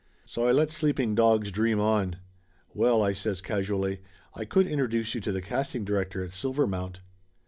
So 0.25 0.47
I 0.47 0.51
let 0.51 0.71
sleeping 0.71 1.13
dogs 1.13 1.51
dream 1.51 1.79
on. 1.79 2.15
"Well," 2.73 3.03
I 3.03 3.13
says 3.13 3.39
casually, 3.39 4.01
"I 4.33 4.45
could 4.45 4.65
introduce 4.65 5.13
you 5.13 5.21
to 5.21 5.31
the 5.31 5.43
casting 5.43 5.85
director 5.85 6.23
at 6.23 6.31
Silvermount." 6.33 7.01